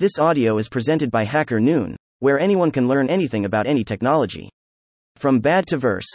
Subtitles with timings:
[0.00, 4.48] This audio is presented by Hacker Noon, where anyone can learn anything about any technology.
[5.16, 6.06] From Bad to Verse,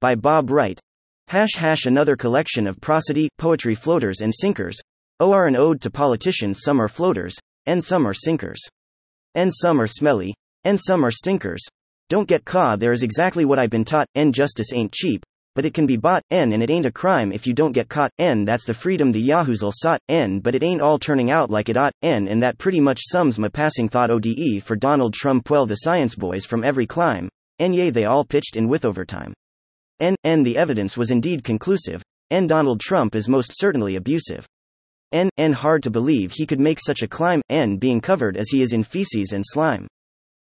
[0.00, 0.78] by Bob Wright.
[1.26, 4.78] Hash hash another collection of prosody, poetry floaters and sinkers.
[5.18, 7.34] OR an ode to politicians, some are floaters,
[7.66, 8.60] and some are sinkers.
[9.34, 11.66] And some are smelly, and some are stinkers.
[12.08, 15.24] Don't get caught, there is exactly what I've been taught, and justice ain't cheap,
[15.54, 17.88] but it can be bought, n and it ain't a crime if you don't get
[17.88, 21.30] caught, n that's the freedom the yahoos all sought, n but it ain't all turning
[21.30, 24.76] out like it ought, n and that pretty much sums my passing thought ODE for
[24.76, 28.68] Donald Trump well the science boys from every clime, and yea they all pitched in
[28.68, 29.32] with overtime.
[30.00, 34.46] N, n the evidence was indeed conclusive, n Donald Trump is most certainly abusive.
[35.12, 38.48] N, n hard to believe he could make such a climb, n being covered as
[38.48, 39.86] he is in feces and slime.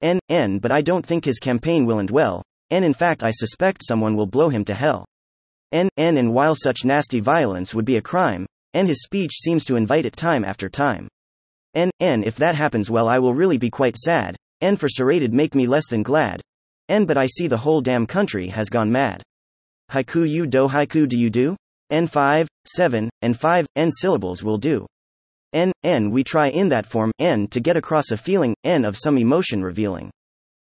[0.02, 3.30] N, n but I don't think his campaign will end well, and in fact I
[3.30, 5.04] suspect someone will blow him to hell.
[5.72, 9.64] N, n and while such nasty violence would be a crime, and his speech seems
[9.66, 11.08] to invite it time after time.
[11.74, 15.32] N, n if that happens well I will really be quite sad, n for serrated
[15.32, 16.40] make me less than glad.
[16.88, 19.22] N but I see the whole damn country has gone mad.
[19.90, 21.56] Haiku you do haiku do you do?
[21.90, 24.86] N 5, 7, and 5, n syllables will do.
[25.52, 28.96] N, n we try in that form, n to get across a feeling, n of
[28.96, 30.10] some emotion revealing.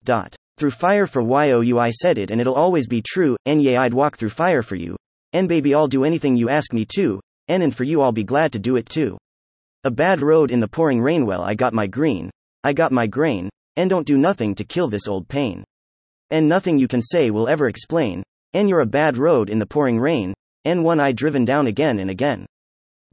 [0.03, 0.35] Dot.
[0.57, 3.93] Through fire for YOU I said it and it'll always be true, and yeah I'd
[3.93, 4.97] walk through fire for you.
[5.33, 8.23] And baby I'll do anything you ask me to, and and for you I'll be
[8.23, 9.19] glad to do it too.
[9.83, 12.31] A bad road in the pouring rain well I got my green,
[12.63, 15.65] I got my grain, and don't do nothing to kill this old pain.
[16.31, 19.67] And nothing you can say will ever explain, and you're a bad road in the
[19.67, 22.47] pouring rain, and one I driven down again and again.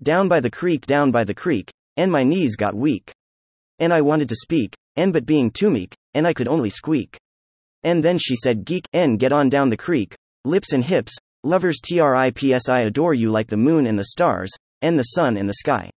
[0.04, 3.12] Down by the creek, down by the creek, and my knees got weak.
[3.80, 7.18] And I wanted to speak, and but being too meek, and I could only squeak.
[7.84, 10.16] And then she said, Geek, and get on down the creek.
[10.46, 14.52] Lips and hips, lovers trips, I adore you like the moon and the stars,
[14.82, 15.90] and the sun and the sky.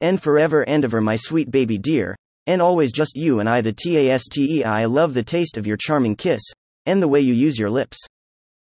[0.00, 2.16] And forever and ever, my sweet baby dear,
[2.46, 4.64] and always just you and I, the TASTE.
[4.64, 6.42] I love the taste of your charming kiss,
[6.84, 7.98] and the way you use your lips.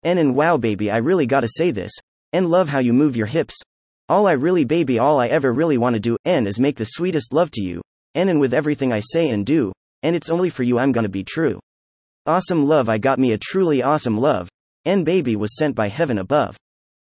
[0.02, 1.92] And and wow, baby, I really gotta say this,
[2.32, 3.56] and love how you move your hips.
[4.08, 7.32] All I really, baby, all I ever really wanna do, and is make the sweetest
[7.32, 7.82] love to you,
[8.14, 9.72] and and with everything I say and do,
[10.02, 11.58] and it's only for you I'm gonna be true.
[12.28, 14.48] Awesome love, I got me a truly awesome love.
[14.84, 16.56] And baby was sent by heaven above.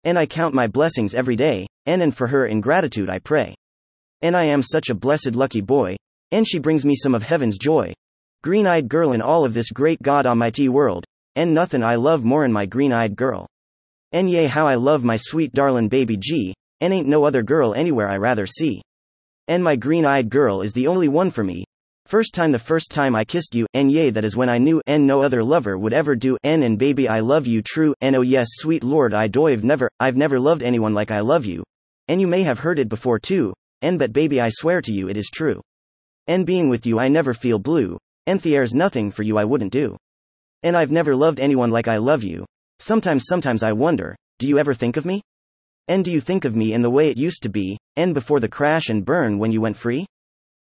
[0.03, 3.55] And I count my blessings every day, and and for her in gratitude I pray.
[4.21, 5.95] And I am such a blessed lucky boy,
[6.33, 7.93] and she brings me some of heaven's joy.
[8.43, 11.05] Green eyed girl in all of this great God Almighty world,
[11.37, 13.47] and nothing I love more'n my green eyed girl.
[14.11, 17.73] And yea, how I love my sweet darlin' baby G, and ain't no other girl
[17.73, 18.81] anywhere I rather see.
[19.47, 21.63] And my green eyed girl is the only one for me,
[22.07, 24.81] First time the first time I kissed you, and yea that is when I knew,
[24.87, 28.15] and no other lover would ever do, and and baby I love you true, and
[28.15, 31.45] oh yes sweet lord I do I've never, I've never loved anyone like I love
[31.45, 31.65] you.
[32.07, 35.09] And you may have heard it before too, and but baby I swear to you
[35.09, 35.59] it is true.
[36.27, 39.73] And being with you I never feel blue, and there's nothing for you I wouldn't
[39.73, 39.97] do.
[40.63, 42.45] And I've never loved anyone like I love you.
[42.79, 45.21] Sometimes sometimes I wonder, do you ever think of me?
[45.89, 48.39] And do you think of me in the way it used to be, and before
[48.39, 50.05] the crash and burn when you went free?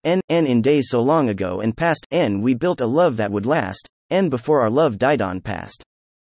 [0.05, 3.33] N, N in days so long ago and past, N we built a love that
[3.33, 5.83] would last, N before our love died on past.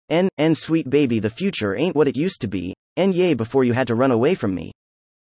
[0.09, 3.63] N, N sweet baby the future ain't what it used to be, N yea before
[3.63, 4.71] you had to run away from me.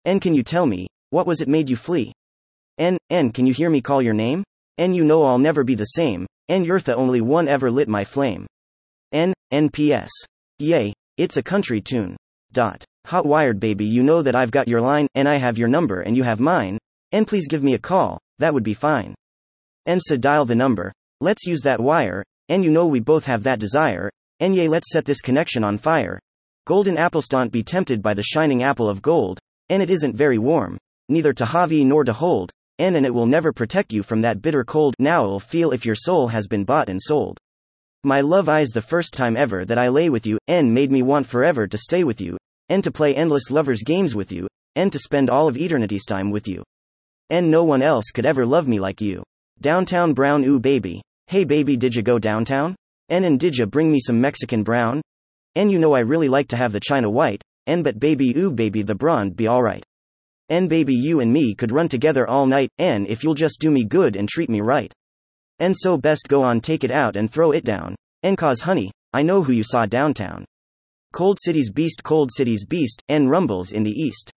[0.05, 2.13] N can you tell me, what was it made you flee?
[2.79, 4.43] N, N can you hear me call your name?
[4.77, 7.87] N you know I'll never be the same, N you're the only one ever lit
[7.87, 8.47] my flame.
[9.11, 10.09] N, NPS.
[10.59, 12.17] Yay, it's a country tune.
[12.51, 12.83] Dot.
[13.05, 16.01] Hot wired baby you know that I've got your line, and I have your number
[16.01, 16.79] and you have mine,
[17.11, 19.15] and please give me a call, that would be fine.
[19.85, 20.91] And so dial the number.
[21.21, 24.91] Let's use that wire, and you know we both have that desire, and yea, let's
[24.91, 26.19] set this connection on fire.
[26.67, 29.39] Golden apple don't be tempted by the shining apple of gold,
[29.69, 30.77] and it isn't very warm,
[31.09, 34.41] neither to have nor to hold, and and it will never protect you from that
[34.41, 34.95] bitter cold.
[34.99, 37.37] Now it'll feel if your soul has been bought and sold.
[38.03, 41.01] My love eyes the first time ever that I lay with you, and made me
[41.01, 42.37] want forever to stay with you,
[42.69, 46.29] and to play endless lovers' games with you, and to spend all of eternity's time
[46.29, 46.63] with you.
[47.29, 49.23] And no one else could ever love me like you.
[49.59, 51.01] Downtown brown ooh baby.
[51.27, 52.75] Hey baby did you go downtown?
[53.09, 55.01] And and did you bring me some Mexican brown?
[55.55, 58.51] And you know I really like to have the china white, and but baby ooh
[58.51, 59.83] baby the blonde be alright.
[60.49, 63.71] And baby you and me could run together all night, and if you'll just do
[63.71, 64.93] me good and treat me right.
[65.57, 67.95] And so best go on take it out and throw it down.
[68.21, 70.45] And cause honey, I know who you saw downtown.
[71.13, 74.31] Cold City's beast, Cold City's beast, and rumbles in the east.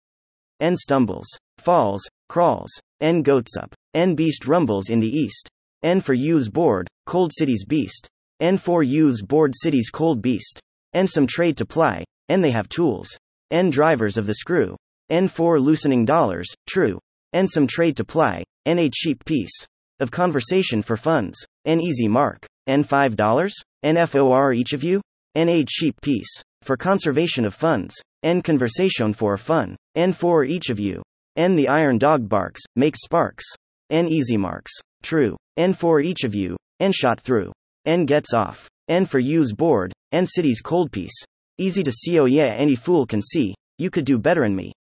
[0.61, 1.27] And stumbles,
[1.61, 2.71] falls, crawls,
[3.01, 5.49] N goats up, N beast rumbles in the east.
[5.83, 8.09] N for youths bored, cold cities beast.
[8.41, 10.61] N for youths bored cities cold beast.
[10.95, 13.17] N some trade to ply, N they have tools.
[13.51, 14.77] N drivers of the screw.
[15.11, 16.99] N for loosening dollars, true.
[17.33, 19.67] n some trade to ply, n a cheap piece
[20.01, 23.51] of conversation for funds, n easy mark, n $5?
[23.83, 25.01] n for each of you?
[25.35, 30.69] n a cheap piece for conservation of funds, n conversation for fun, n for each
[30.69, 31.03] of you.
[31.37, 33.45] And the iron dog barks, makes sparks,
[33.91, 34.73] and easy marks,
[35.03, 37.53] true, and for each of you, and shot through,
[37.85, 41.25] and gets off, and for you's bored, and city's cold piece.
[41.59, 44.73] Easy to see, oh yeah, any fool can see, you could do better in me.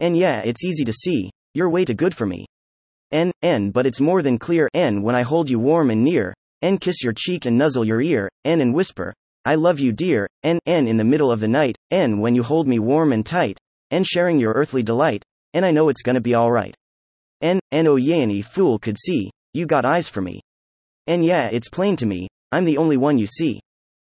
[0.00, 2.46] And yeah, it's easy to see, you're way too good for me.
[3.12, 6.34] N, N, but it's more than clear, N, when I hold you warm and near,
[6.62, 9.14] N, kiss your cheek and nuzzle your ear, N, and whisper,
[9.44, 12.42] I love you, dear, N, N, in the middle of the night, N, when you
[12.42, 13.58] hold me warm and tight,
[13.90, 16.74] N, sharing your earthly delight, and I know it's gonna be alright.
[17.40, 20.40] N, N, oh any fool could see, you got eyes for me.
[21.06, 23.60] And yeah, it's plain to me, I'm the only one you see.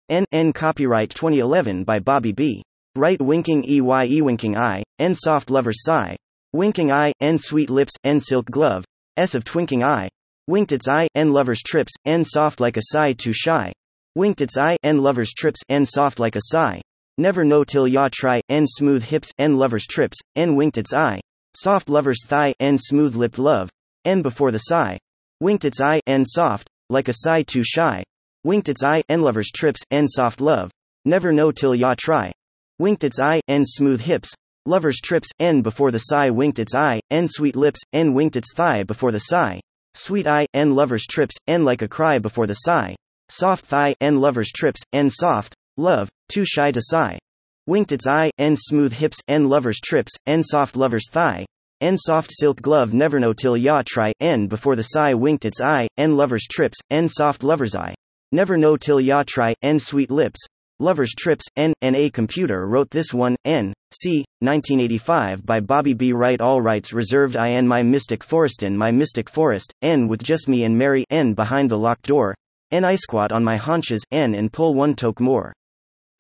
[0.09, 2.63] N, N, copyright 2011 by Bobby B.
[2.97, 6.17] Wright winking EYE winking eye, N soft lover's sigh.
[6.53, 8.85] Winking eye, N sweet lips, N silk glove,
[9.17, 10.09] S of twinking eye.
[10.47, 13.73] Winked its eye, N lover's trips, N soft like a sigh too shy.
[14.15, 16.83] Winked its eye, N lover's trips, N soft like a sigh.
[17.19, 21.21] Never know till ya try, N smooth hips, N lover's trips, N winked its eye.
[21.55, 23.69] Soft lover's thigh, N smooth lipped love,
[24.07, 24.99] N before the sigh.
[25.39, 28.03] Winked its eye, N soft, like a sigh too shy.
[28.45, 30.71] Winked its eye, N lover's trips, N soft love.
[31.05, 32.33] Never know till ya try.
[32.79, 34.31] Winked its eye, N smooth hips.
[34.65, 38.55] Lover's trips, N before the sigh winked its eye, N sweet lips, N winked its
[38.55, 39.61] thigh before the sigh.
[39.95, 42.97] Sweet eye, N lover's trips, N like a cry before the sigh.
[43.29, 47.19] Soft thigh, N lover's trips, N soft, love, too shy to sigh.
[47.67, 51.47] Winked its eye, N smooth hips, N lover's trips, N soft lover's thigh.
[51.81, 55.61] N soft silk glove never know till ya try, N before the sigh winked its
[55.61, 57.95] eye, N lover's trips, N soft lover's eye.
[58.33, 60.41] Never know till ya try, N sweet lips,
[60.83, 61.73] Lover's Trips, N.
[61.81, 63.73] and A computer wrote this one, N.
[63.93, 64.25] C.
[64.41, 66.13] 1985 by Bobby B.
[66.13, 70.09] Wright All rights reserved I N My Mystic Forest in My Mystic Forest, N.
[70.09, 71.35] With just me and Mary, N.
[71.35, 72.35] Behind the locked door,
[72.73, 72.85] N.
[72.85, 74.35] I squat on my haunches, N.
[74.35, 75.53] And pull one toke more.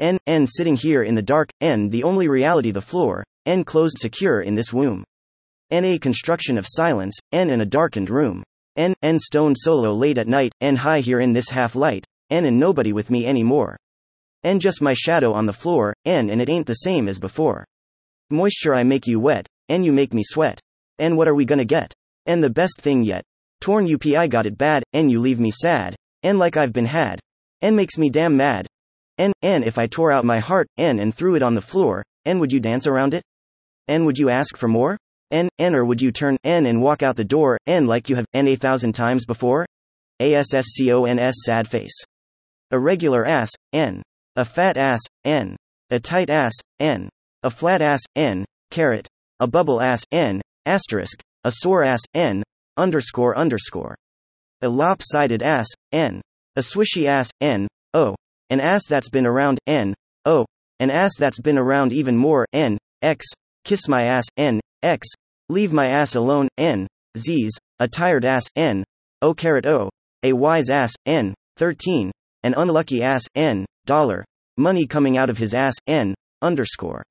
[0.02, 0.18] N.
[0.26, 0.48] N.
[0.48, 1.88] Sitting here in the dark, N.
[1.88, 3.62] The only reality the floor, N.
[3.62, 5.04] Closed secure in this womb.
[5.70, 5.84] N.
[5.84, 7.50] A construction of silence, N.
[7.50, 8.42] In a darkened room.
[8.76, 8.94] N.
[9.00, 9.20] N.
[9.20, 10.74] Stone solo late at night, N.
[10.74, 12.46] High here in this half light, N.
[12.46, 13.76] And nobody with me anymore.
[14.42, 17.64] N just my shadow on the floor, N and it ain't the same as before.
[18.28, 20.58] Moisture I make you wet, N you make me sweat.
[20.98, 21.92] N what are we gonna get?
[22.26, 23.22] N the best thing yet.
[23.60, 25.94] Torn UPI got it bad, N you leave me sad.
[26.24, 27.20] N like I've been had.
[27.62, 28.66] N makes me damn mad.
[29.18, 32.02] N, N if I tore out my heart, N and threw it on the floor,
[32.24, 33.22] N would you dance around it?
[33.88, 34.96] N would you ask for more?
[35.30, 38.16] N, N or would you turn N and walk out the door, N like you
[38.16, 39.66] have N a thousand times before?
[40.20, 42.04] ASSCONS sad face.
[42.70, 44.02] A regular ass, N.
[44.36, 45.56] A fat ass, N.
[45.90, 47.08] A tight ass, N.
[47.42, 48.44] A flat ass, N.
[48.70, 49.08] Caret.
[49.40, 50.40] A bubble ass, N.
[50.64, 51.20] Asterisk.
[51.44, 52.42] A sore ass, N.
[52.76, 53.96] Underscore underscore.
[54.62, 56.22] A lopsided ass, N.
[56.56, 57.66] A swishy ass, N.
[57.92, 58.14] O.
[58.52, 59.94] An ass that's been around, N.
[60.26, 60.44] O.
[60.78, 62.76] An ass that's been around even more, N.
[63.00, 63.24] X.
[63.64, 64.60] Kiss my ass, N.
[64.82, 65.08] X.
[65.48, 66.86] Leave my ass alone, N.
[67.16, 67.52] Z's.
[67.78, 68.84] A tired ass, N.
[69.22, 69.88] O caret O.
[70.22, 71.32] A wise ass, N.
[71.56, 72.10] 13.
[72.42, 73.64] An unlucky ass, N.
[73.86, 74.22] Dollar.
[74.58, 76.14] Money coming out of his ass, N.
[76.42, 77.02] Underscore.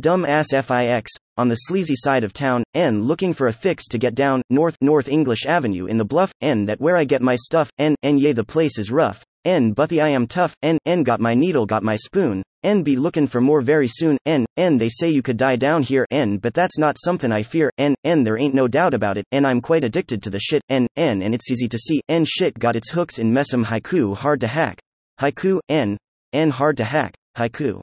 [0.00, 3.02] Dumb ass FIX, on the sleazy side of town, N.
[3.02, 6.66] Looking for a fix to get down, North, North English Avenue in the bluff, N.
[6.66, 7.96] That where I get my stuff, N.
[8.04, 8.16] N.
[8.16, 9.24] Yea, the place is rough.
[9.44, 9.72] N.
[9.72, 10.78] Buthy I am tough, N.
[10.86, 11.02] N.
[11.02, 12.42] Got my needle, got my spoon.
[12.64, 12.82] N.
[12.82, 14.46] Be looking for more very soon, N.
[14.56, 14.78] N.
[14.78, 16.38] They say you could die down here, N.
[16.38, 17.94] But that's not something I fear, N.
[18.04, 18.24] N.
[18.24, 19.44] There ain't no doubt about it, N.
[19.44, 20.86] I'm quite addicted to the shit, N.
[20.96, 21.22] N.
[21.22, 22.24] And it's easy to see, N.
[22.24, 24.80] Shit got its hooks in Messum haiku hard to hack.
[25.20, 25.96] Haiku, N.
[26.32, 27.80] N hard to hack, haiku.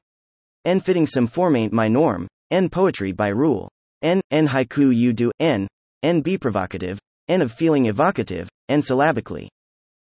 [0.66, 3.70] N fitting some form ain't my norm, N poetry by rule.
[4.02, 5.68] N, N haiku you do, N,
[6.04, 9.50] N be provocative, N of feeling evocative, N syllabically.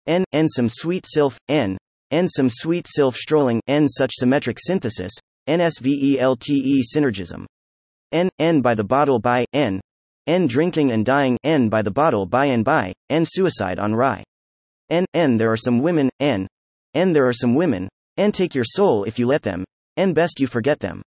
[0.07, 1.77] N, N some sweet sylph, N,
[2.11, 5.11] N some sweet sylph strolling, N such symmetric synthesis,
[5.47, 7.45] NSVELTE synergism.
[8.13, 9.81] N, N by the bottle by, N,
[10.25, 14.23] N drinking and dying, N by the bottle by and by, N suicide on rye.
[14.89, 16.47] N, N there are some women, N,
[16.93, 19.63] N there are some women, and take your soul if you let them,
[19.97, 21.01] n best you forget them.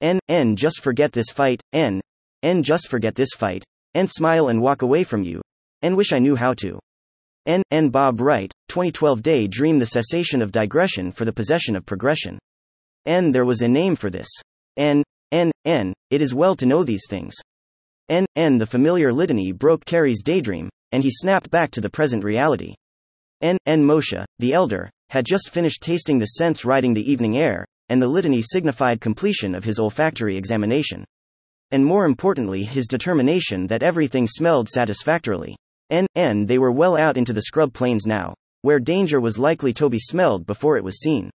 [0.00, 2.00] N, N just forget this fight, N,
[2.42, 5.42] N just forget this fight, and smile and walk away from you,
[5.82, 6.78] n wish I knew how to.
[7.50, 11.84] N, N Bob Wright, 2012 Day Dream The cessation of digression for the possession of
[11.84, 12.38] progression.
[13.06, 14.28] N there was a name for this.
[14.76, 15.02] N,
[15.32, 17.34] N, N, it is well to know these things.
[18.08, 22.22] N, N the familiar litany broke Carey's daydream, and he snapped back to the present
[22.22, 22.76] reality.
[23.40, 27.64] N, N Moshe, the elder, had just finished tasting the scents riding the evening air,
[27.88, 31.04] and the litany signified completion of his olfactory examination.
[31.72, 35.56] And more importantly, his determination that everything smelled satisfactorily.
[35.90, 39.72] And, and they were well out into the scrub plains now, where danger was likely
[39.74, 41.30] to be smelled before it was seen.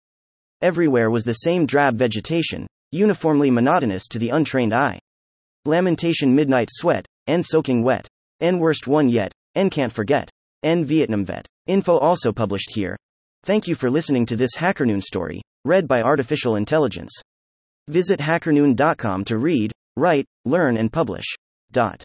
[0.61, 4.99] Everywhere was the same drab vegetation, uniformly monotonous to the untrained eye.
[5.65, 7.43] Lamentation Midnight Sweat, N.
[7.43, 8.07] Soaking Wet.
[8.39, 10.29] N worst one yet, N can't forget.
[10.63, 11.47] N Vietnam Vet.
[11.67, 12.97] Info also published here.
[13.43, 17.11] Thank you for listening to this HackerNoon story, read by Artificial Intelligence.
[17.87, 21.25] Visit hackerNoon.com to read, write, learn, and publish.
[21.71, 22.03] Dot.